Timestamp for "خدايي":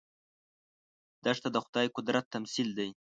1.65-1.89